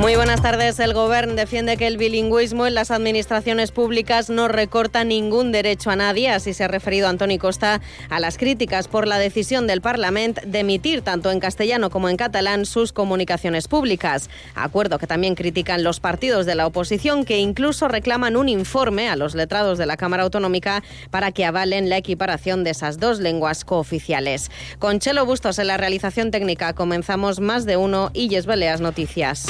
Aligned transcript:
Muy 0.00 0.16
buenas 0.16 0.42
tardes. 0.42 0.80
El 0.80 0.92
Gobierno 0.92 1.34
defiende 1.34 1.76
que 1.76 1.86
el 1.86 1.96
bilingüismo 1.96 2.66
en 2.66 2.74
las 2.74 2.90
administraciones 2.90 3.70
públicas 3.70 4.28
no 4.28 4.48
recorta 4.48 5.02
ningún 5.02 5.50
derecho 5.50 5.90
a 5.90 5.96
nadie. 5.96 6.28
Así 6.28 6.52
se 6.52 6.64
ha 6.64 6.68
referido 6.68 7.08
Antoni 7.08 7.38
Costa 7.38 7.80
a 8.10 8.20
las 8.20 8.36
críticas 8.36 8.86
por 8.88 9.06
la 9.06 9.18
decisión 9.18 9.66
del 9.66 9.80
Parlamento 9.80 10.42
de 10.44 10.58
emitir 10.58 11.02
tanto 11.02 11.30
en 11.30 11.40
castellano 11.40 11.88
como 11.90 12.08
en 12.08 12.16
catalán 12.16 12.66
sus 12.66 12.92
comunicaciones 12.92 13.66
públicas. 13.66 14.28
Acuerdo 14.54 14.98
que 14.98 15.06
también 15.06 15.36
critican 15.36 15.84
los 15.84 16.00
partidos 16.00 16.44
de 16.44 16.54
la 16.54 16.66
oposición 16.66 17.24
que 17.24 17.38
incluso 17.38 17.88
reclaman 17.88 18.36
un 18.36 18.48
informe 18.48 19.08
a 19.08 19.16
los 19.16 19.34
letrados 19.34 19.78
de 19.78 19.86
la 19.86 19.96
Cámara 19.96 20.24
Autonómica 20.24 20.82
para 21.10 21.32
que 21.32 21.46
avalen 21.46 21.88
la 21.88 21.96
equiparación 21.96 22.62
de 22.62 22.70
esas 22.70 22.98
dos 22.98 23.20
lenguas 23.20 23.64
cooficiales. 23.64 24.50
Con 24.78 24.98
Chelo 24.98 25.24
Bustos 25.24 25.58
en 25.58 25.68
la 25.68 25.76
realización 25.76 26.30
técnica 26.30 26.74
comenzamos 26.74 27.40
más 27.40 27.64
de 27.64 27.76
uno 27.76 28.10
y 28.12 28.34
Baleas 28.44 28.80
Noticias. 28.80 29.46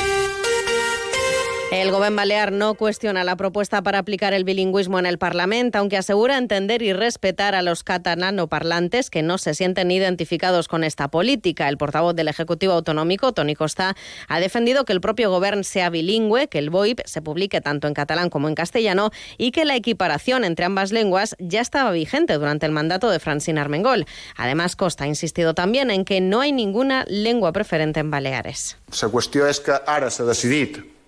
El 1.74 1.90
Gobierno 1.90 2.18
Balear 2.18 2.52
no 2.52 2.74
cuestiona 2.74 3.24
la 3.24 3.34
propuesta 3.34 3.82
para 3.82 3.98
aplicar 3.98 4.32
el 4.32 4.44
bilingüismo 4.44 5.00
en 5.00 5.06
el 5.06 5.18
Parlamento, 5.18 5.80
aunque 5.80 5.96
asegura 5.96 6.38
entender 6.38 6.82
y 6.82 6.92
respetar 6.92 7.56
a 7.56 7.62
los 7.62 7.82
catalanoparlantes 7.82 9.10
que 9.10 9.22
no 9.22 9.38
se 9.38 9.54
sienten 9.54 9.90
identificados 9.90 10.68
con 10.68 10.84
esta 10.84 11.08
política. 11.08 11.68
El 11.68 11.76
portavoz 11.76 12.14
del 12.14 12.28
Ejecutivo 12.28 12.74
Autonómico, 12.74 13.32
Toni 13.32 13.56
Costa, 13.56 13.96
ha 14.28 14.38
defendido 14.38 14.84
que 14.84 14.92
el 14.92 15.00
propio 15.00 15.30
Gobierno 15.30 15.64
sea 15.64 15.90
bilingüe, 15.90 16.46
que 16.46 16.60
el 16.60 16.70
VoIP 16.70 17.00
se 17.06 17.22
publique 17.22 17.60
tanto 17.60 17.88
en 17.88 17.94
catalán 17.94 18.30
como 18.30 18.46
en 18.46 18.54
castellano 18.54 19.10
y 19.36 19.50
que 19.50 19.64
la 19.64 19.74
equiparación 19.74 20.44
entre 20.44 20.66
ambas 20.66 20.92
lenguas 20.92 21.34
ya 21.40 21.60
estaba 21.60 21.90
vigente 21.90 22.34
durante 22.34 22.66
el 22.66 22.72
mandato 22.72 23.10
de 23.10 23.18
Francine 23.18 23.60
Armengol. 23.60 24.06
Además, 24.36 24.76
Costa 24.76 25.04
ha 25.04 25.08
insistido 25.08 25.54
también 25.54 25.90
en 25.90 26.04
que 26.04 26.20
no 26.20 26.40
hay 26.40 26.52
ninguna 26.52 27.04
lengua 27.08 27.50
preferente 27.50 27.98
en 27.98 28.12
Baleares. 28.12 28.78
La 29.02 29.08
cuestión 29.08 29.48
es 29.48 29.58
que 29.58 29.72
ahora 29.86 30.08
se 30.12 30.22
ha 30.22 30.26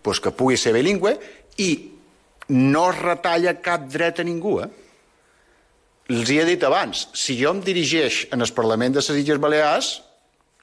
pues 0.07 0.23
que 0.23 0.31
pugui 0.31 0.55
ser 0.55 0.71
bilingüe 0.77 1.17
i 1.59 1.71
no 2.55 2.85
es 2.93 2.99
retalla 3.03 3.57
cap 3.59 3.89
dret 3.91 4.23
a 4.23 4.27
ningú. 4.27 4.61
Eh? 4.63 4.69
Els 6.15 6.31
hi 6.31 6.39
he 6.39 6.45
dit 6.47 6.63
abans, 6.63 7.09
si 7.19 7.35
jo 7.41 7.51
em 7.51 7.63
dirigeix 7.67 8.29
en 8.31 8.47
el 8.47 8.53
Parlament 8.55 8.95
de 8.95 9.03
les 9.03 9.25
Illes 9.25 9.43
Balears, 9.43 9.89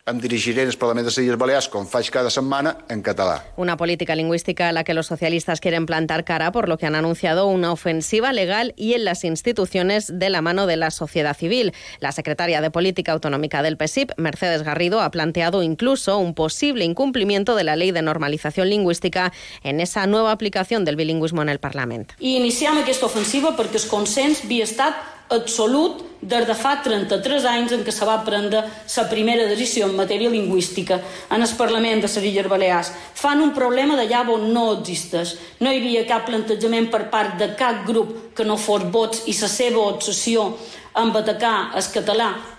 em 0.05 0.19
dirigiré 0.19 0.63
en 0.63 0.67
el 0.67 0.77
Parlament 0.77 1.05
de 1.05 1.11
les 1.11 1.17
Illes 1.17 1.37
Balears, 1.39 1.69
com 1.71 1.85
faig 1.87 2.09
cada 2.11 2.29
semana, 2.29 2.73
en 2.91 3.01
català. 3.01 3.37
Una 3.55 3.77
política 3.77 4.15
lingüística 4.15 4.67
a 4.67 4.73
la 4.73 4.83
que 4.83 4.93
los 4.93 5.07
socialistas 5.07 5.61
quieren 5.61 5.85
plantar 5.85 6.25
cara, 6.25 6.51
por 6.51 6.67
lo 6.67 6.77
que 6.77 6.85
han 6.85 6.95
anunciado 6.95 7.47
una 7.47 7.71
ofensiva 7.71 8.33
legal 8.33 8.73
y 8.75 8.95
en 8.95 9.05
las 9.05 9.23
instituciones 9.23 10.11
de 10.19 10.29
la 10.29 10.41
mano 10.41 10.67
de 10.67 10.75
la 10.75 10.91
sociedad 10.91 11.37
civil. 11.37 11.71
La 12.01 12.11
secretaria 12.11 12.59
de 12.59 12.69
Política 12.69 13.13
Autonómica 13.13 13.63
del 13.63 13.77
PSIP, 13.77 14.11
Mercedes 14.17 14.63
Garrido, 14.63 14.99
ha 14.99 15.09
planteado 15.09 15.63
incluso 15.63 16.17
un 16.17 16.33
posible 16.33 16.83
incumplimiento 16.83 17.55
de 17.55 17.63
la 17.63 17.77
Ley 17.77 17.91
de 17.91 18.01
Normalización 18.01 18.69
Lingüística 18.69 19.31
en 19.63 19.79
esa 19.79 20.05
nueva 20.05 20.33
aplicación 20.33 20.83
del 20.83 20.97
bilingüismo 20.97 21.41
en 21.41 21.47
el 21.47 21.59
Parlamento. 21.59 22.15
I 22.19 22.35
iniciem 22.43 22.75
aquesta 22.81 23.07
ofensiva 23.07 23.55
perquè 23.55 23.79
el 23.79 23.87
consens 23.87 24.43
havia 24.43 24.67
estat 24.67 25.12
absolut 25.29 26.03
des 26.23 26.45
de 26.47 26.55
fa 26.55 26.77
33 26.83 27.45
anys 27.51 27.73
en 27.75 27.81
què 27.83 27.91
se 27.91 28.05
va 28.07 28.21
prendre 28.23 28.61
la 28.63 29.03
primera 29.09 29.47
decisió 29.49 29.89
en 29.89 29.95
matèria 29.97 30.31
lingüística 30.31 30.99
en 31.29 31.41
el 31.41 31.55
Parlament 31.57 32.01
de 32.01 32.07
les 32.07 32.29
Illes 32.29 32.47
Balears. 32.47 32.91
Fan 33.13 33.41
un 33.41 33.53
problema 33.53 33.97
d'allà 33.99 34.23
on 34.31 34.51
no 34.53 34.69
existeix. 34.79 35.35
No 35.59 35.71
hi 35.71 35.81
havia 35.81 36.05
cap 36.07 36.25
plantejament 36.29 36.89
per 36.91 37.09
part 37.11 37.35
de 37.39 37.53
cap 37.59 37.83
grup 37.85 38.35
que 38.35 38.45
no 38.45 38.57
fos 38.57 38.87
vots 38.91 39.27
i 39.27 39.35
la 39.41 39.51
seva 39.51 39.83
obsessió 39.89 40.53
amb 40.93 41.15
atacar 41.17 41.71
el 41.75 41.83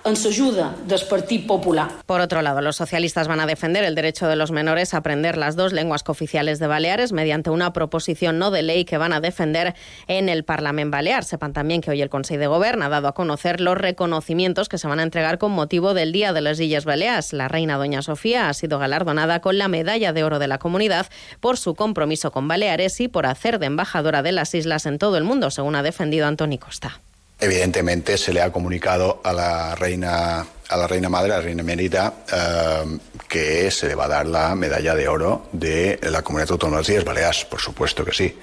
en 0.04 0.16
su 0.16 0.28
ayuda 0.28 0.74
del 0.86 1.00
Popular. 1.46 1.88
Por 2.06 2.20
otro 2.20 2.42
lado, 2.42 2.60
los 2.60 2.76
socialistas 2.76 3.26
van 3.26 3.40
a 3.40 3.46
defender 3.46 3.84
el 3.84 3.94
derecho 3.94 4.26
de 4.28 4.36
los 4.36 4.50
menores 4.50 4.92
a 4.92 4.98
aprender 4.98 5.36
las 5.36 5.56
dos 5.56 5.72
lenguas 5.72 6.02
cooficiales 6.02 6.58
de 6.58 6.66
Baleares 6.66 7.12
mediante 7.12 7.50
una 7.50 7.72
proposición 7.72 8.38
no 8.38 8.50
de 8.50 8.62
ley 8.62 8.84
que 8.84 8.98
van 8.98 9.12
a 9.12 9.20
defender 9.20 9.74
en 10.06 10.28
el 10.28 10.44
Parlamento 10.44 10.84
Balear. 10.90 11.24
Sepan 11.24 11.52
también 11.52 11.80
que 11.80 11.90
hoy 11.90 12.02
el 12.02 12.10
Consejo 12.10 12.40
de 12.40 12.46
Gobierno 12.46 12.84
ha 12.84 12.88
dado 12.88 13.08
a 13.08 13.14
conocer 13.14 13.60
los 13.60 13.76
reconocimientos 13.76 14.68
que 14.68 14.78
se 14.78 14.88
van 14.88 15.00
a 15.00 15.02
entregar 15.02 15.38
con 15.38 15.52
motivo 15.52 15.94
del 15.94 16.12
Día 16.12 16.32
de 16.32 16.40
las 16.40 16.60
Illes 16.60 16.84
Baleares. 16.84 17.32
La 17.32 17.48
reina 17.48 17.76
Doña 17.76 18.02
Sofía 18.02 18.48
ha 18.48 18.54
sido 18.54 18.78
galardonada 18.78 19.40
con 19.40 19.58
la 19.58 19.68
Medalla 19.68 20.12
de 20.12 20.24
Oro 20.24 20.38
de 20.38 20.48
la 20.48 20.58
Comunidad 20.58 21.06
por 21.40 21.56
su 21.56 21.74
compromiso 21.74 22.30
con 22.30 22.48
Baleares 22.48 23.00
y 23.00 23.08
por 23.08 23.26
hacer 23.26 23.58
de 23.58 23.66
embajadora 23.66 24.22
de 24.22 24.32
las 24.32 24.54
islas 24.54 24.86
en 24.86 24.98
todo 24.98 25.16
el 25.16 25.24
mundo, 25.24 25.50
según 25.50 25.76
ha 25.76 25.82
defendido 25.82 26.26
Antoni 26.26 26.58
Costa. 26.58 27.00
Evidentemente 27.44 28.16
se 28.16 28.32
le 28.32 28.40
ha 28.40 28.50
comunicado 28.50 29.20
a 29.22 29.30
la 29.30 29.74
reina, 29.74 30.46
a 30.66 30.76
la 30.78 30.86
reina 30.86 31.10
madre, 31.10 31.34
a 31.34 31.36
la 31.36 31.42
reina 31.42 31.62
Mérida, 31.62 32.14
eh, 32.32 32.98
que 33.28 33.70
se 33.70 33.86
le 33.86 33.94
va 33.94 34.06
a 34.06 34.08
dar 34.08 34.26
la 34.26 34.54
medalla 34.54 34.94
de 34.94 35.06
oro 35.06 35.48
de 35.52 36.00
la 36.04 36.22
Comunidad 36.22 36.52
Autónoma 36.52 36.78
de 36.78 36.82
las 36.84 36.88
Islas 36.88 37.04
Baleares, 37.04 37.44
por 37.44 37.60
supuesto 37.60 38.02
que 38.02 38.14
sí. 38.14 38.34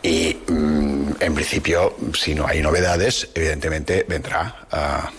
Y 0.00 0.38
mm, 0.46 1.14
en 1.18 1.34
principio, 1.34 1.96
si 2.16 2.36
no 2.36 2.46
hay 2.46 2.62
novedades, 2.62 3.30
evidentemente 3.34 4.06
vendrá 4.08 4.64
a, 4.70 5.10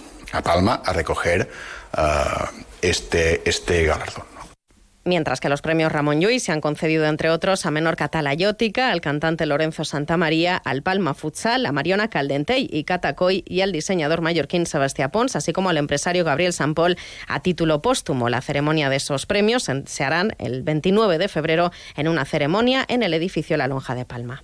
Palma 0.41 0.81
a 0.85 0.93
recoger 0.93 1.49
uh, 1.97 2.45
este, 2.81 3.41
este 3.49 3.83
galardón 3.83 4.34
mientras 5.05 5.39
que 5.39 5.49
los 5.49 5.61
premios 5.61 5.91
Ramón 5.91 6.19
Llull 6.19 6.39
se 6.39 6.51
han 6.51 6.61
concedido, 6.61 7.05
entre 7.05 7.29
otros, 7.29 7.65
a 7.65 7.71
Menor 7.71 7.95
Catalayótica, 7.95 8.91
al 8.91 9.01
cantante 9.01 9.45
Lorenzo 9.45 9.85
Santamaría, 9.85 10.57
al 10.57 10.81
Palma 10.81 11.13
Futsal, 11.13 11.65
a 11.65 11.71
Mariona 11.71 12.09
Caldentey 12.09 12.67
y 12.71 12.83
Catacoy 12.83 13.43
y 13.47 13.61
al 13.61 13.71
diseñador 13.71 14.21
mallorquín 14.21 14.65
Sebastián 14.65 15.11
Pons, 15.11 15.35
así 15.35 15.53
como 15.53 15.69
al 15.69 15.77
empresario 15.77 16.25
Gabriel 16.25 16.53
Sampol 16.53 16.97
a 17.27 17.39
título 17.41 17.81
póstumo. 17.81 18.29
La 18.29 18.41
ceremonia 18.41 18.89
de 18.89 18.97
esos 18.97 19.25
premios 19.25 19.69
se 19.85 20.03
harán 20.03 20.35
el 20.39 20.63
29 20.63 21.17
de 21.17 21.27
febrero 21.27 21.71
en 21.95 22.07
una 22.07 22.25
ceremonia 22.25 22.83
en 22.87 23.03
el 23.03 23.13
edificio 23.13 23.55
La 23.57 23.67
Lonja 23.67 23.95
de 23.95 24.05
Palma. 24.05 24.43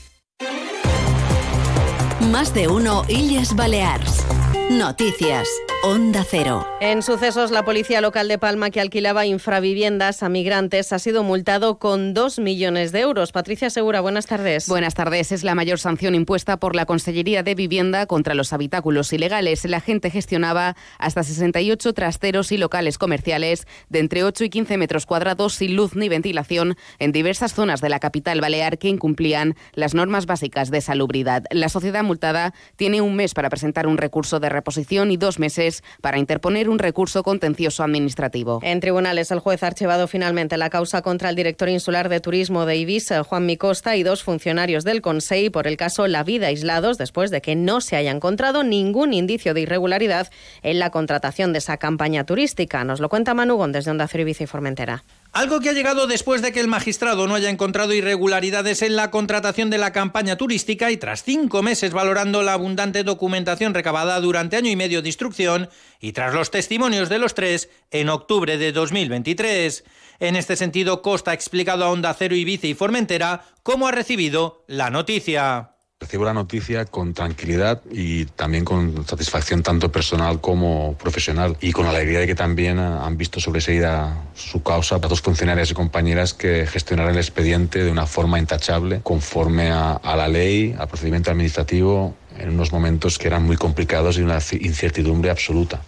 Más 2.31 2.53
de 2.53 2.69
uno 2.69 3.03
Illes 3.09 3.53
Balears. 3.57 4.25
Noticias. 4.69 5.49
Onda 5.83 6.23
Cero. 6.23 6.67
En 6.79 7.01
sucesos, 7.01 7.49
la 7.49 7.65
policía 7.65 8.01
local 8.01 8.27
de 8.27 8.37
Palma, 8.37 8.69
que 8.69 8.79
alquilaba 8.79 9.25
infraviviendas 9.25 10.21
a 10.21 10.29
migrantes, 10.29 10.93
ha 10.93 10.99
sido 10.99 11.23
multado 11.23 11.79
con 11.79 12.13
dos 12.13 12.37
millones 12.37 12.91
de 12.91 12.99
euros. 12.99 13.31
Patricia 13.31 13.71
Segura, 13.71 13.99
buenas 13.99 14.27
tardes. 14.27 14.67
Buenas 14.67 14.93
tardes. 14.93 15.31
Es 15.31 15.43
la 15.43 15.55
mayor 15.55 15.79
sanción 15.79 16.13
impuesta 16.13 16.57
por 16.57 16.75
la 16.75 16.85
Consellería 16.85 17.41
de 17.41 17.55
Vivienda 17.55 18.05
contra 18.05 18.35
los 18.35 18.53
habitáculos 18.53 19.11
ilegales. 19.11 19.65
La 19.65 19.81
gente 19.81 20.11
gestionaba 20.11 20.75
hasta 20.99 21.23
68 21.23 21.93
trasteros 21.93 22.51
y 22.51 22.57
locales 22.57 22.99
comerciales 22.99 23.65
de 23.89 23.99
entre 23.99 24.23
8 24.23 24.43
y 24.43 24.49
15 24.51 24.77
metros 24.77 25.07
cuadrados 25.07 25.55
sin 25.55 25.75
luz 25.75 25.95
ni 25.95 26.09
ventilación 26.09 26.75
en 26.99 27.11
diversas 27.11 27.55
zonas 27.55 27.81
de 27.81 27.89
la 27.89 27.99
capital 27.99 28.39
balear 28.39 28.77
que 28.77 28.87
incumplían 28.87 29.55
las 29.73 29.95
normas 29.95 30.27
básicas 30.27 30.69
de 30.69 30.81
salubridad. 30.81 31.45
La 31.49 31.69
sociedad 31.69 32.03
multada 32.03 32.53
tiene 32.75 33.01
un 33.01 33.15
mes 33.15 33.33
para 33.33 33.49
presentar 33.49 33.87
un 33.87 33.97
recurso 33.97 34.39
de 34.39 34.49
reposición 34.49 35.09
y 35.09 35.17
dos 35.17 35.39
meses 35.39 35.70
para 36.01 36.19
interponer 36.19 36.69
un 36.69 36.79
recurso 36.79 37.23
contencioso 37.23 37.83
administrativo. 37.83 38.59
En 38.63 38.79
tribunales, 38.79 39.31
el 39.31 39.39
juez 39.39 39.63
ha 39.63 39.67
archivado 39.67 40.07
finalmente 40.07 40.57
la 40.57 40.69
causa 40.69 41.01
contra 41.01 41.29
el 41.29 41.35
director 41.35 41.69
insular 41.69 42.09
de 42.09 42.19
turismo 42.19 42.65
de 42.65 42.75
Ibiza, 42.75 43.23
Juan 43.23 43.45
Micosta, 43.45 43.95
y 43.95 44.03
dos 44.03 44.23
funcionarios 44.23 44.83
del 44.83 45.01
Consejo 45.01 45.31
por 45.51 45.67
el 45.67 45.77
caso 45.77 46.07
La 46.07 46.23
Vida 46.23 46.47
aislados 46.47 46.97
después 46.97 47.31
de 47.31 47.41
que 47.41 47.55
no 47.55 47.79
se 47.81 47.95
haya 47.95 48.11
encontrado 48.11 48.63
ningún 48.63 49.13
indicio 49.13 49.53
de 49.53 49.61
irregularidad 49.61 50.29
en 50.61 50.79
la 50.79 50.89
contratación 50.89 51.53
de 51.53 51.59
esa 51.59 51.77
campaña 51.77 52.25
turística. 52.25 52.83
Nos 52.83 52.99
lo 52.99 53.09
cuenta 53.09 53.33
Manu 53.33 53.57
desde 53.71 53.91
Onda 53.91 54.07
Cero 54.07 54.23
Ibiza 54.23 54.43
y 54.43 54.47
Formentera. 54.47 55.03
Algo 55.33 55.61
que 55.61 55.69
ha 55.69 55.73
llegado 55.73 56.07
después 56.07 56.41
de 56.41 56.51
que 56.51 56.59
el 56.59 56.67
magistrado 56.67 57.25
no 57.25 57.35
haya 57.35 57.49
encontrado 57.49 57.93
irregularidades 57.93 58.81
en 58.81 58.97
la 58.97 59.11
contratación 59.11 59.69
de 59.69 59.77
la 59.77 59.93
campaña 59.93 60.35
turística 60.35 60.91
y 60.91 60.97
tras 60.97 61.23
cinco 61.23 61.63
meses 61.63 61.93
valorando 61.93 62.43
la 62.43 62.51
abundante 62.51 63.05
documentación 63.05 63.73
recabada 63.73 64.19
durante 64.19 64.57
año 64.57 64.69
y 64.69 64.75
medio 64.75 65.01
de 65.01 65.07
instrucción 65.07 65.69
y 66.01 66.11
tras 66.11 66.33
los 66.33 66.51
testimonios 66.51 67.07
de 67.07 67.19
los 67.19 67.33
tres 67.33 67.69
en 67.91 68.09
octubre 68.09 68.57
de 68.57 68.73
2023. 68.73 69.85
En 70.19 70.35
este 70.35 70.57
sentido, 70.57 71.01
Costa 71.01 71.31
ha 71.31 71.33
explicado 71.33 71.85
a 71.85 71.91
Onda 71.91 72.13
Cero, 72.13 72.35
Ibiza 72.35 72.67
y 72.67 72.73
Formentera 72.73 73.45
cómo 73.63 73.87
ha 73.87 73.91
recibido 73.91 74.65
la 74.67 74.89
noticia. 74.89 75.75
Recibo 76.01 76.25
la 76.25 76.33
noticia 76.33 76.85
con 76.85 77.13
tranquilidad 77.13 77.79
y 77.91 78.25
también 78.25 78.65
con 78.65 79.07
satisfacción 79.07 79.61
tanto 79.61 79.91
personal 79.91 80.41
como 80.41 80.97
profesional 80.97 81.55
y 81.61 81.71
con 81.71 81.85
alegría 81.85 82.21
de 82.21 82.25
que 82.25 82.33
también 82.33 82.79
han 82.79 83.17
visto 83.17 83.39
sobreseída 83.39 84.25
su 84.33 84.63
causa 84.63 84.97
para 84.97 85.09
dos 85.09 85.21
funcionarias 85.21 85.69
y 85.69 85.75
compañeras 85.75 86.33
que 86.33 86.65
gestionaron 86.65 87.11
el 87.13 87.19
expediente 87.19 87.83
de 87.83 87.91
una 87.91 88.07
forma 88.07 88.39
intachable 88.39 89.01
conforme 89.03 89.69
a, 89.69 89.91
a 89.93 90.15
la 90.15 90.27
ley, 90.27 90.75
al 90.79 90.87
procedimiento 90.87 91.29
administrativo 91.29 92.15
en 92.35 92.49
unos 92.49 92.71
momentos 92.71 93.19
que 93.19 93.27
eran 93.27 93.43
muy 93.43 93.55
complicados 93.55 94.17
y 94.17 94.23
una 94.23 94.39
incertidumbre 94.59 95.29
absoluta. 95.29 95.81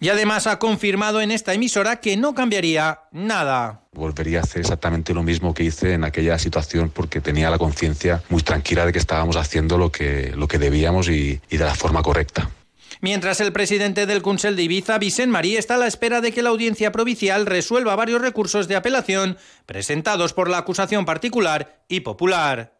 Y 0.00 0.08
además 0.08 0.46
ha 0.46 0.58
confirmado 0.58 1.20
en 1.20 1.30
esta 1.30 1.52
emisora 1.52 2.00
que 2.00 2.16
no 2.16 2.34
cambiaría 2.34 3.00
nada. 3.12 3.82
Volvería 3.92 4.40
a 4.40 4.42
hacer 4.42 4.60
exactamente 4.60 5.12
lo 5.12 5.22
mismo 5.22 5.52
que 5.52 5.64
hice 5.64 5.92
en 5.92 6.04
aquella 6.04 6.38
situación 6.38 6.90
porque 6.90 7.20
tenía 7.20 7.50
la 7.50 7.58
conciencia 7.58 8.22
muy 8.30 8.42
tranquila 8.42 8.86
de 8.86 8.92
que 8.92 8.98
estábamos 8.98 9.36
haciendo 9.36 9.76
lo 9.76 9.92
que, 9.92 10.32
lo 10.34 10.48
que 10.48 10.58
debíamos 10.58 11.08
y, 11.10 11.40
y 11.50 11.56
de 11.58 11.64
la 11.64 11.74
forma 11.74 12.02
correcta. 12.02 12.48
Mientras 13.02 13.40
el 13.40 13.52
presidente 13.52 14.06
del 14.06 14.22
Consell 14.22 14.56
de 14.56 14.62
Ibiza, 14.62 14.98
Vicent 14.98 15.32
Marí, 15.32 15.56
está 15.56 15.76
a 15.76 15.78
la 15.78 15.86
espera 15.86 16.20
de 16.20 16.32
que 16.32 16.42
la 16.42 16.50
audiencia 16.50 16.92
provincial 16.92 17.46
resuelva 17.46 17.96
varios 17.96 18.20
recursos 18.20 18.68
de 18.68 18.76
apelación 18.76 19.38
presentados 19.66 20.32
por 20.32 20.50
la 20.50 20.58
acusación 20.58 21.04
particular 21.04 21.82
y 21.88 22.00
popular. 22.00 22.79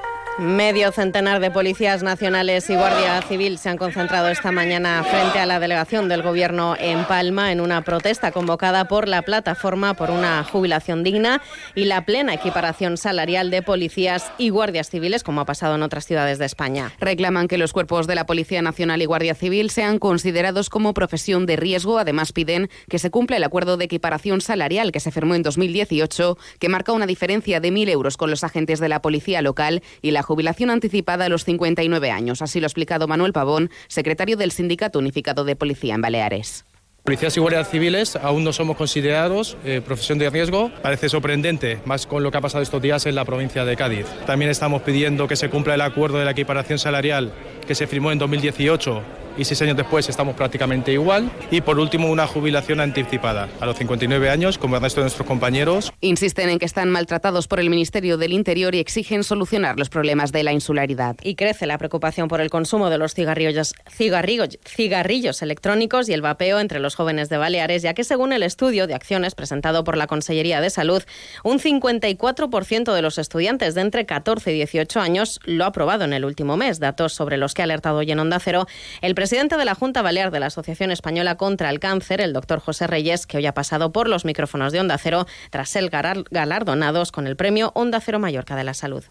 Medio 0.41 0.91
centenar 0.91 1.39
de 1.39 1.51
policías 1.51 2.01
nacionales 2.01 2.67
y 2.71 2.75
Guardia 2.75 3.21
Civil 3.21 3.59
se 3.59 3.69
han 3.69 3.77
concentrado 3.77 4.27
esta 4.29 4.51
mañana 4.51 5.03
frente 5.03 5.37
a 5.37 5.45
la 5.45 5.59
delegación 5.59 6.09
del 6.09 6.23
Gobierno 6.23 6.75
en 6.79 7.05
Palma 7.05 7.51
en 7.51 7.61
una 7.61 7.83
protesta 7.83 8.31
convocada 8.31 8.87
por 8.87 9.07
la 9.07 9.21
plataforma 9.21 9.93
por 9.93 10.09
una 10.09 10.43
jubilación 10.43 11.03
digna 11.03 11.43
y 11.75 11.85
la 11.85 12.05
plena 12.05 12.33
equiparación 12.33 12.97
salarial 12.97 13.51
de 13.51 13.61
policías 13.61 14.31
y 14.39 14.49
guardias 14.49 14.89
civiles, 14.89 15.21
como 15.21 15.41
ha 15.41 15.45
pasado 15.45 15.75
en 15.75 15.83
otras 15.83 16.07
ciudades 16.07 16.39
de 16.39 16.45
España. 16.45 16.91
Reclaman 16.99 17.47
que 17.47 17.59
los 17.59 17.71
cuerpos 17.71 18.07
de 18.07 18.15
la 18.15 18.25
Policía 18.25 18.63
Nacional 18.63 19.03
y 19.03 19.05
Guardia 19.05 19.35
Civil 19.35 19.69
sean 19.69 19.99
considerados 19.99 20.71
como 20.71 20.95
profesión 20.95 21.45
de 21.45 21.55
riesgo. 21.55 21.99
Además, 21.99 22.31
piden 22.31 22.71
que 22.89 22.97
se 22.97 23.11
cumpla 23.11 23.37
el 23.37 23.43
acuerdo 23.43 23.77
de 23.77 23.85
equiparación 23.85 24.41
salarial 24.41 24.91
que 24.91 25.01
se 25.01 25.11
firmó 25.11 25.35
en 25.35 25.43
2018, 25.43 26.39
que 26.57 26.67
marca 26.67 26.93
una 26.93 27.05
diferencia 27.05 27.59
de 27.59 27.71
1.000 27.71 27.89
euros 27.89 28.17
con 28.17 28.31
los 28.31 28.43
agentes 28.43 28.79
de 28.79 28.89
la 28.89 29.03
policía 29.03 29.43
local 29.43 29.83
y 30.01 30.09
la 30.09 30.23
jubilación 30.31 30.69
anticipada 30.69 31.25
a 31.25 31.29
los 31.29 31.43
59 31.43 32.09
años. 32.09 32.41
Así 32.41 32.61
lo 32.61 32.65
ha 32.65 32.69
explicado 32.69 33.05
Manuel 33.05 33.33
Pavón, 33.33 33.69
secretario 33.89 34.37
del 34.37 34.53
Sindicato 34.53 34.97
Unificado 34.97 35.43
de 35.43 35.57
Policía 35.57 35.93
en 35.95 36.01
Baleares. 36.01 36.63
Policías 37.03 37.35
y 37.35 37.41
guardias 37.41 37.69
civiles 37.69 38.15
aún 38.15 38.45
no 38.45 38.53
somos 38.53 38.77
considerados 38.77 39.57
eh, 39.65 39.81
profesión 39.83 40.19
de 40.19 40.29
riesgo. 40.29 40.71
Parece 40.81 41.09
sorprendente, 41.09 41.79
más 41.83 42.07
con 42.07 42.23
lo 42.23 42.31
que 42.31 42.37
ha 42.37 42.41
pasado 42.41 42.63
estos 42.63 42.81
días 42.81 43.05
en 43.07 43.15
la 43.15 43.25
provincia 43.25 43.65
de 43.65 43.75
Cádiz. 43.75 44.05
También 44.25 44.49
estamos 44.49 44.83
pidiendo 44.83 45.27
que 45.27 45.35
se 45.35 45.49
cumpla 45.49 45.73
el 45.73 45.81
acuerdo 45.81 46.19
de 46.19 46.23
la 46.25 46.31
equiparación 46.31 46.79
salarial 46.79 47.33
que 47.67 47.75
se 47.75 47.87
firmó 47.87 48.13
en 48.13 48.19
2018 48.19 49.03
y 49.41 49.45
seis 49.45 49.61
años 49.63 49.75
después 49.75 50.07
estamos 50.07 50.35
prácticamente 50.35 50.93
igual. 50.93 51.31
Y 51.49 51.61
por 51.61 51.79
último, 51.79 52.09
una 52.09 52.27
jubilación 52.27 52.79
anticipada 52.79 53.49
a 53.59 53.65
los 53.65 53.75
59 53.75 54.29
años, 54.29 54.59
como 54.59 54.75
el 54.75 54.81
resto 54.81 55.01
de 55.01 55.05
nuestros 55.05 55.27
compañeros. 55.27 55.91
Insisten 55.99 56.49
en 56.49 56.59
que 56.59 56.65
están 56.65 56.89
maltratados 56.89 57.47
por 57.47 57.59
el 57.59 57.69
Ministerio 57.69 58.17
del 58.17 58.33
Interior 58.33 58.75
y 58.75 58.79
exigen 58.79 59.23
solucionar 59.23 59.79
los 59.79 59.89
problemas 59.89 60.31
de 60.31 60.43
la 60.43 60.53
insularidad. 60.53 61.15
Y 61.23 61.35
crece 61.35 61.65
la 61.65 61.79
preocupación 61.79 62.27
por 62.27 62.39
el 62.39 62.51
consumo 62.51 62.89
de 62.91 62.99
los 62.99 63.15
cigarrillos, 63.15 63.73
cigarrillos, 63.89 64.59
cigarrillos 64.63 65.41
electrónicos 65.41 66.07
y 66.07 66.13
el 66.13 66.21
vapeo 66.21 66.59
entre 66.59 66.79
los 66.79 66.95
jóvenes 66.95 67.29
de 67.29 67.37
Baleares, 67.37 67.81
ya 67.81 67.95
que 67.95 68.03
según 68.03 68.33
el 68.33 68.43
estudio 68.43 68.85
de 68.85 68.93
acciones 68.93 69.33
presentado 69.33 69.83
por 69.83 69.97
la 69.97 70.05
Consellería 70.05 70.61
de 70.61 70.69
Salud, 70.69 71.01
un 71.43 71.59
54% 71.59 72.93
de 72.93 73.01
los 73.01 73.17
estudiantes 73.17 73.73
de 73.73 73.81
entre 73.81 74.05
14 74.05 74.51
y 74.51 74.55
18 74.55 74.99
años 74.99 75.39
lo 75.45 75.63
ha 75.63 75.67
aprobado 75.67 76.03
en 76.03 76.13
el 76.13 76.25
último 76.25 76.57
mes, 76.57 76.79
datos 76.79 77.13
sobre 77.13 77.37
los 77.37 77.55
que 77.55 77.63
ha 77.63 77.65
alertado 77.65 77.97
hoy 77.97 78.11
en 78.11 78.19
Onda 78.19 78.39
Cero 78.39 78.67
el 79.01 79.15
presidente 79.15 79.30
de 79.31 79.63
la 79.63 79.75
Junta 79.75 80.01
Balear 80.01 80.29
de 80.29 80.41
la 80.41 80.47
Asociación 80.47 80.91
Española 80.91 81.37
contra 81.37 81.69
el 81.69 81.79
Cáncer, 81.79 82.19
el 82.19 82.33
doctor 82.33 82.59
José 82.59 82.85
Reyes, 82.85 83.25
que 83.25 83.37
hoy 83.37 83.45
ha 83.45 83.53
pasado 83.53 83.93
por 83.93 84.09
los 84.09 84.25
micrófonos 84.25 84.73
de 84.73 84.81
Onda 84.81 84.97
Cero 84.97 85.25
tras 85.51 85.69
ser 85.69 85.89
galardonados 85.89 87.13
con 87.13 87.27
el 87.27 87.37
premio 87.37 87.71
Onda 87.73 88.01
Cero 88.01 88.19
Mallorca 88.19 88.57
de 88.57 88.65
la 88.65 88.73
Salud. 88.73 89.05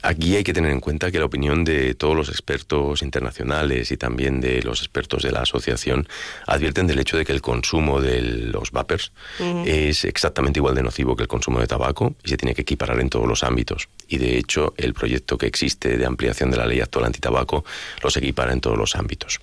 Aquí 0.00 0.36
hay 0.36 0.44
que 0.44 0.52
tener 0.52 0.70
en 0.70 0.78
cuenta 0.78 1.10
que 1.10 1.18
la 1.18 1.24
opinión 1.24 1.64
de 1.64 1.94
todos 1.94 2.14
los 2.14 2.28
expertos 2.28 3.02
internacionales 3.02 3.90
y 3.90 3.96
también 3.96 4.40
de 4.40 4.62
los 4.62 4.78
expertos 4.78 5.24
de 5.24 5.32
la 5.32 5.40
asociación 5.40 6.06
advierten 6.46 6.86
del 6.86 7.00
hecho 7.00 7.16
de 7.16 7.24
que 7.24 7.32
el 7.32 7.42
consumo 7.42 8.00
de 8.00 8.22
los 8.22 8.70
vapers 8.70 9.10
uh 9.40 9.42
-huh. 9.42 9.66
es 9.66 10.04
exactamente 10.04 10.60
igual 10.60 10.76
de 10.76 10.84
nocivo 10.84 11.16
que 11.16 11.22
el 11.24 11.28
consumo 11.28 11.58
de 11.58 11.66
tabaco 11.66 12.14
y 12.22 12.28
se 12.28 12.36
tiene 12.36 12.54
que 12.54 12.62
equiparar 12.62 13.00
en 13.00 13.10
todos 13.10 13.26
los 13.26 13.42
ámbitos. 13.42 13.88
Y 14.06 14.18
de 14.18 14.38
hecho, 14.38 14.72
el 14.76 14.94
proyecto 14.94 15.36
que 15.36 15.46
existe 15.46 15.98
de 15.98 16.06
ampliación 16.06 16.52
de 16.52 16.58
la 16.58 16.66
ley 16.66 16.80
actual 16.80 17.06
antitabaco 17.06 17.64
los 18.00 18.16
equipara 18.16 18.52
en 18.52 18.60
todos 18.60 18.78
los 18.78 18.94
ámbitos. 18.94 19.40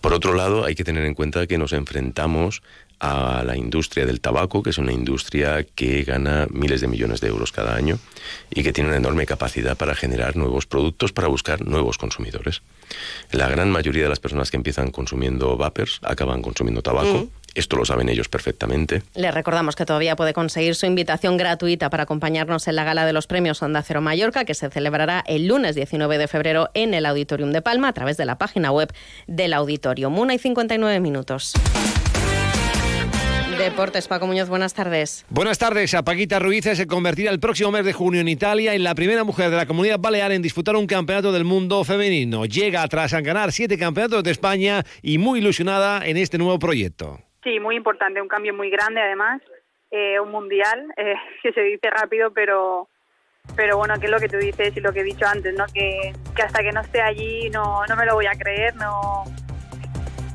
Por 0.00 0.14
otro 0.14 0.34
lado, 0.34 0.64
hay 0.64 0.74
que 0.74 0.84
tener 0.84 1.04
en 1.04 1.14
cuenta 1.14 1.46
que 1.46 1.58
nos 1.58 1.72
enfrentamos 1.72 2.62
a 3.00 3.42
la 3.44 3.56
industria 3.56 4.04
del 4.04 4.20
tabaco, 4.20 4.62
que 4.62 4.70
es 4.70 4.78
una 4.78 4.92
industria 4.92 5.64
que 5.64 6.02
gana 6.04 6.46
miles 6.50 6.82
de 6.82 6.86
millones 6.86 7.20
de 7.20 7.28
euros 7.28 7.50
cada 7.50 7.74
año 7.74 7.98
y 8.50 8.62
que 8.62 8.74
tiene 8.74 8.90
una 8.90 8.98
enorme 8.98 9.24
capacidad 9.24 9.76
para 9.76 9.94
generar 9.94 10.36
nuevos 10.36 10.66
productos, 10.66 11.12
para 11.12 11.28
buscar 11.28 11.66
nuevos 11.66 11.96
consumidores. 11.96 12.60
La 13.32 13.48
gran 13.48 13.70
mayoría 13.70 14.02
de 14.02 14.10
las 14.10 14.20
personas 14.20 14.50
que 14.50 14.58
empiezan 14.58 14.90
consumiendo 14.90 15.56
vapers 15.56 15.98
acaban 16.02 16.42
consumiendo 16.42 16.82
tabaco. 16.82 17.24
Mm. 17.24 17.39
Esto 17.54 17.76
lo 17.76 17.84
saben 17.84 18.08
ellos 18.08 18.28
perfectamente. 18.28 19.02
Les 19.14 19.34
recordamos 19.34 19.76
que 19.76 19.84
todavía 19.84 20.16
puede 20.16 20.32
conseguir 20.32 20.74
su 20.74 20.86
invitación 20.86 21.36
gratuita 21.36 21.90
para 21.90 22.04
acompañarnos 22.04 22.68
en 22.68 22.76
la 22.76 22.84
gala 22.84 23.06
de 23.06 23.12
los 23.12 23.26
premios 23.26 23.62
Onda 23.62 23.82
Cero 23.82 24.00
Mallorca, 24.00 24.44
que 24.44 24.54
se 24.54 24.70
celebrará 24.70 25.24
el 25.26 25.46
lunes 25.46 25.74
19 25.74 26.18
de 26.18 26.28
febrero 26.28 26.70
en 26.74 26.94
el 26.94 27.06
Auditorium 27.06 27.52
de 27.52 27.62
Palma 27.62 27.88
a 27.88 27.92
través 27.92 28.16
de 28.16 28.24
la 28.24 28.38
página 28.38 28.70
web 28.70 28.92
del 29.26 29.52
Auditorium. 29.52 30.18
Una 30.18 30.34
y 30.34 30.38
59 30.38 31.00
minutos. 31.00 31.54
Deportes, 33.60 34.08
Paco 34.08 34.26
Muñoz, 34.26 34.48
buenas 34.48 34.72
tardes. 34.72 35.26
Buenas 35.28 35.58
tardes. 35.58 35.92
A 35.92 36.02
Paquita 36.02 36.38
Ruiz 36.38 36.64
se 36.64 36.86
convertirá 36.86 37.30
el 37.30 37.40
próximo 37.40 37.70
mes 37.70 37.84
de 37.84 37.92
junio 37.92 38.22
en 38.22 38.28
Italia 38.28 38.74
en 38.74 38.82
la 38.82 38.94
primera 38.94 39.22
mujer 39.22 39.50
de 39.50 39.56
la 39.58 39.66
comunidad 39.66 39.98
balear 39.98 40.32
en 40.32 40.40
disputar 40.40 40.76
un 40.76 40.86
campeonato 40.86 41.30
del 41.30 41.44
mundo 41.44 41.84
femenino. 41.84 42.46
Llega 42.46 42.88
tras 42.88 43.12
ganar 43.12 43.52
siete 43.52 43.76
campeonatos 43.76 44.24
de 44.24 44.30
España 44.30 44.86
y 45.02 45.18
muy 45.18 45.40
ilusionada 45.40 46.06
en 46.06 46.16
este 46.16 46.38
nuevo 46.38 46.58
proyecto. 46.58 47.20
Sí, 47.50 47.58
muy 47.58 47.74
importante, 47.74 48.22
un 48.22 48.28
cambio 48.28 48.54
muy 48.54 48.70
grande 48.70 49.00
además, 49.00 49.42
eh, 49.90 50.20
un 50.20 50.30
mundial 50.30 50.86
eh, 50.96 51.14
que 51.42 51.52
se 51.52 51.62
dice 51.62 51.90
rápido, 51.90 52.30
pero 52.32 52.88
pero 53.56 53.76
bueno, 53.78 53.98
que 53.98 54.06
es 54.06 54.12
lo 54.12 54.20
que 54.20 54.28
tú 54.28 54.36
dices 54.36 54.76
y 54.76 54.80
lo 54.80 54.92
que 54.92 55.00
he 55.00 55.04
dicho 55.04 55.26
antes, 55.26 55.52
¿no? 55.54 55.64
Que, 55.74 56.12
hasta 56.44 56.62
que 56.62 56.70
no 56.70 56.82
esté 56.82 57.00
allí 57.00 57.50
no, 57.50 57.84
no 57.88 57.96
me 57.96 58.06
lo 58.06 58.14
voy 58.14 58.26
a 58.26 58.38
creer, 58.38 58.76
no 58.76 59.24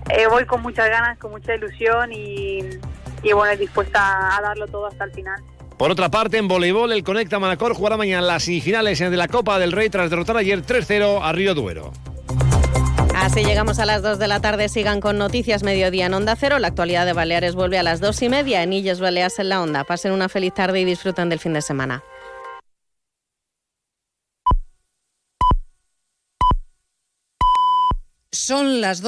eh, 0.09 0.27
voy 0.27 0.45
con 0.45 0.61
muchas 0.61 0.89
ganas, 0.89 1.17
con 1.17 1.31
mucha 1.31 1.55
ilusión 1.55 2.11
y, 2.11 2.59
y 3.23 3.31
bueno, 3.31 3.55
dispuesta 3.55 4.35
a 4.35 4.41
darlo 4.41 4.67
todo 4.67 4.87
hasta 4.87 5.05
el 5.05 5.11
final. 5.11 5.41
Por 5.77 5.91
otra 5.91 6.09
parte, 6.09 6.37
en 6.37 6.49
voleibol, 6.49 6.91
el 6.91 7.03
Conecta 7.03 7.39
Manacor 7.39 7.73
jugará 7.75 7.95
mañana 7.95 8.21
las 8.21 8.43
semifinales 8.43 8.99
de 8.99 9.09
la 9.11 9.29
Copa 9.29 9.57
del 9.59 9.71
Rey 9.71 9.89
tras 9.89 10.09
derrotar 10.09 10.35
ayer 10.35 10.61
3-0 10.63 11.19
a 11.21 11.31
Río 11.31 11.53
Duero. 11.53 11.93
Así 13.25 13.43
llegamos 13.43 13.79
a 13.79 13.87
las 13.87 14.03
2 14.03 14.19
de 14.19 14.27
la 14.27 14.39
tarde. 14.39 14.69
Sigan 14.69 15.01
con 15.01 15.17
Noticias 15.17 15.63
Mediodía 15.63 16.05
en 16.05 16.13
Onda 16.13 16.35
Cero. 16.35 16.59
La 16.59 16.67
actualidad 16.67 17.07
de 17.07 17.13
Baleares 17.13 17.55
vuelve 17.55 17.79
a 17.79 17.83
las 17.83 17.99
2 17.99 18.21
y 18.21 18.29
media 18.29 18.61
en 18.61 18.71
Illes 18.71 18.99
Baleares 18.99 19.39
en 19.39 19.49
la 19.49 19.63
Onda. 19.63 19.83
Pasen 19.83 20.11
una 20.11 20.29
feliz 20.29 20.53
tarde 20.53 20.79
y 20.79 20.85
disfruten 20.85 21.27
del 21.27 21.39
fin 21.39 21.53
de 21.53 21.63
semana. 21.63 22.03
Son 28.31 28.79
las 28.79 29.01
2. 29.01 29.03